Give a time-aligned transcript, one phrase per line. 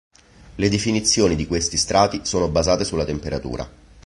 [0.55, 3.69] Le definizioni di questi strati sono basate sulla temperatura.